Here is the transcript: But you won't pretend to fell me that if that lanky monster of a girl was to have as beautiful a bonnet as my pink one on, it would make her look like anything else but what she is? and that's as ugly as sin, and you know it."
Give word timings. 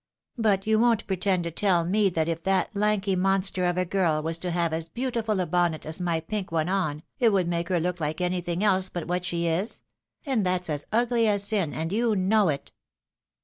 But 0.39 0.65
you 0.65 0.79
won't 0.79 1.05
pretend 1.05 1.43
to 1.43 1.51
fell 1.51 1.85
me 1.85 2.09
that 2.09 2.27
if 2.27 2.41
that 2.41 2.75
lanky 2.75 3.15
monster 3.15 3.67
of 3.67 3.77
a 3.77 3.85
girl 3.85 4.23
was 4.23 4.39
to 4.39 4.49
have 4.49 4.73
as 4.73 4.87
beautiful 4.87 5.39
a 5.39 5.45
bonnet 5.45 5.85
as 5.85 6.01
my 6.01 6.19
pink 6.21 6.51
one 6.51 6.67
on, 6.69 7.03
it 7.19 7.31
would 7.31 7.47
make 7.47 7.69
her 7.69 7.79
look 7.79 7.99
like 7.99 8.19
anything 8.19 8.63
else 8.63 8.89
but 8.89 9.07
what 9.07 9.25
she 9.25 9.45
is? 9.45 9.83
and 10.25 10.43
that's 10.43 10.71
as 10.71 10.87
ugly 10.91 11.27
as 11.27 11.43
sin, 11.43 11.71
and 11.71 11.91
you 11.93 12.15
know 12.15 12.49
it." 12.49 12.71